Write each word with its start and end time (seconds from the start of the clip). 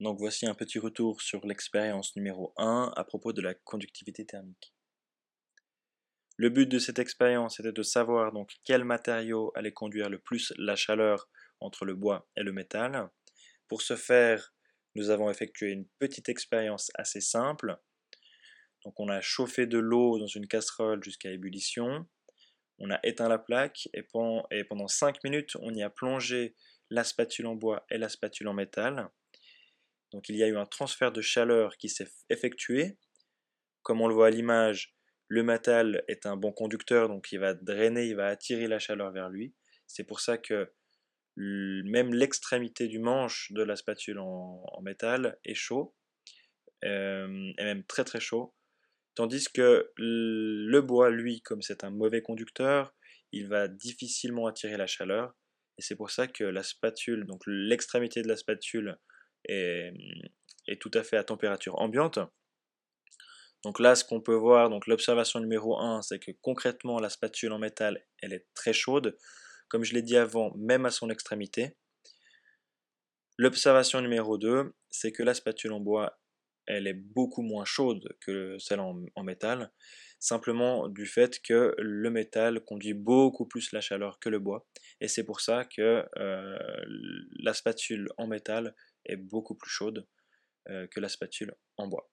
Donc 0.00 0.18
voici 0.18 0.46
un 0.46 0.54
petit 0.54 0.78
retour 0.78 1.20
sur 1.20 1.46
l'expérience 1.46 2.16
numéro 2.16 2.54
1 2.56 2.90
à 2.96 3.04
propos 3.04 3.34
de 3.34 3.42
la 3.42 3.52
conductivité 3.52 4.24
thermique. 4.24 4.72
Le 6.38 6.48
but 6.48 6.66
de 6.66 6.78
cette 6.78 6.98
expérience 6.98 7.60
était 7.60 7.70
de 7.70 7.82
savoir 7.82 8.32
donc 8.32 8.54
quel 8.64 8.84
matériau 8.84 9.52
allait 9.54 9.74
conduire 9.74 10.08
le 10.08 10.18
plus 10.18 10.54
la 10.56 10.74
chaleur 10.74 11.28
entre 11.60 11.84
le 11.84 11.94
bois 11.94 12.26
et 12.34 12.42
le 12.42 12.50
métal. 12.50 13.10
Pour 13.68 13.82
ce 13.82 13.94
faire, 13.94 14.54
nous 14.94 15.10
avons 15.10 15.30
effectué 15.30 15.70
une 15.72 15.86
petite 15.98 16.30
expérience 16.30 16.90
assez 16.94 17.20
simple. 17.20 17.76
Donc 18.86 18.98
on 18.98 19.10
a 19.10 19.20
chauffé 19.20 19.66
de 19.66 19.78
l'eau 19.78 20.18
dans 20.18 20.26
une 20.26 20.48
casserole 20.48 21.04
jusqu'à 21.04 21.30
ébullition. 21.30 22.08
On 22.78 22.90
a 22.90 22.98
éteint 23.02 23.28
la 23.28 23.38
plaque 23.38 23.90
et 23.92 24.02
pendant 24.64 24.88
5 24.88 25.22
minutes, 25.24 25.56
on 25.60 25.74
y 25.74 25.82
a 25.82 25.90
plongé 25.90 26.56
la 26.88 27.04
spatule 27.04 27.48
en 27.48 27.54
bois 27.54 27.84
et 27.90 27.98
la 27.98 28.08
spatule 28.08 28.48
en 28.48 28.54
métal. 28.54 29.10
Donc 30.12 30.28
il 30.28 30.36
y 30.36 30.42
a 30.42 30.48
eu 30.48 30.56
un 30.56 30.66
transfert 30.66 31.12
de 31.12 31.20
chaleur 31.20 31.76
qui 31.76 31.88
s'est 31.88 32.08
effectué. 32.28 32.96
Comme 33.82 34.00
on 34.00 34.08
le 34.08 34.14
voit 34.14 34.28
à 34.28 34.30
l'image, 34.30 34.94
le 35.28 35.42
métal 35.42 36.02
est 36.08 36.26
un 36.26 36.36
bon 36.36 36.52
conducteur, 36.52 37.08
donc 37.08 37.30
il 37.32 37.38
va 37.38 37.54
drainer, 37.54 38.06
il 38.06 38.16
va 38.16 38.26
attirer 38.26 38.66
la 38.66 38.78
chaleur 38.78 39.12
vers 39.12 39.28
lui. 39.28 39.54
C'est 39.86 40.04
pour 40.04 40.20
ça 40.20 40.38
que 40.38 40.72
même 41.36 42.12
l'extrémité 42.12 42.88
du 42.88 42.98
manche 42.98 43.52
de 43.52 43.62
la 43.62 43.76
spatule 43.76 44.18
en, 44.18 44.80
métal 44.82 45.38
est 45.44 45.54
chaud, 45.54 45.94
euh, 46.84 47.52
et 47.58 47.64
même 47.64 47.84
très 47.84 48.04
très 48.04 48.20
chaud. 48.20 48.54
Tandis 49.14 49.46
que 49.52 49.90
le 49.96 50.80
bois, 50.80 51.10
lui, 51.10 51.40
comme 51.42 51.62
c'est 51.62 51.84
un 51.84 51.90
mauvais 51.90 52.22
conducteur, 52.22 52.94
il 53.32 53.48
va 53.48 53.68
difficilement 53.68 54.46
attirer 54.46 54.76
la 54.76 54.86
chaleur. 54.86 55.34
Et 55.78 55.82
c'est 55.82 55.96
pour 55.96 56.10
ça 56.10 56.26
que 56.26 56.44
la 56.44 56.62
spatule, 56.62 57.24
donc 57.24 57.42
l'extrémité 57.46 58.22
de 58.22 58.28
la 58.28 58.36
spatule 58.36 58.98
est, 59.44 59.92
tout 60.80 60.90
à 60.94 61.02
fait 61.02 61.16
à 61.16 61.24
température 61.24 61.78
ambiante. 61.80 62.18
Donc 63.64 63.78
là, 63.78 63.94
ce 63.94 64.04
qu'on 64.04 64.20
peut 64.20 64.34
voir, 64.34 64.70
donc 64.70 64.86
l'observation 64.86 65.40
numéro 65.40 65.78
1, 65.78 66.02
c'est 66.02 66.18
que 66.18 66.30
concrètement, 66.40 66.98
la 66.98 67.10
spatule 67.10 67.52
en 67.52 67.58
métal, 67.58 68.06
elle 68.22 68.32
est 68.32 68.46
très 68.54 68.72
chaude, 68.72 69.18
comme 69.68 69.84
je 69.84 69.92
l'ai 69.92 70.02
dit 70.02 70.16
avant, 70.16 70.54
même 70.56 70.86
à 70.86 70.90
son 70.90 71.10
extrémité. 71.10 71.76
L'observation 73.36 74.00
numéro 74.00 74.38
2, 74.38 74.72
c'est 74.90 75.12
que 75.12 75.22
la 75.22 75.34
spatule 75.34 75.72
en 75.72 75.80
bois, 75.80 76.18
elle 76.66 76.86
est 76.86 76.94
beaucoup 76.94 77.42
moins 77.42 77.64
chaude 77.64 78.16
que 78.20 78.58
celle 78.58 78.80
en, 78.80 79.22
métal, 79.22 79.72
simplement 80.18 80.88
du 80.88 81.06
fait 81.06 81.40
que 81.40 81.74
le 81.78 82.10
métal 82.10 82.60
conduit 82.64 82.94
beaucoup 82.94 83.46
plus 83.46 83.72
la 83.72 83.80
chaleur 83.80 84.18
que 84.20 84.28
le 84.28 84.38
bois, 84.38 84.66
et 85.00 85.08
c'est 85.08 85.24
pour 85.24 85.40
ça 85.40 85.64
que 85.64 86.04
euh, 86.16 86.58
la 87.40 87.54
spatule 87.54 88.08
en 88.18 88.26
métal 88.26 88.74
est 89.10 89.16
beaucoup 89.16 89.54
plus 89.54 89.70
chaude 89.70 90.06
euh, 90.68 90.86
que 90.88 91.00
la 91.00 91.08
spatule 91.08 91.54
en 91.76 91.88
bois. 91.88 92.10